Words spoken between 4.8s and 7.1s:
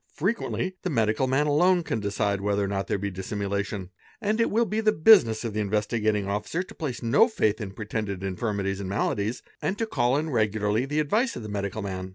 the business of the Inves: gating Officer to place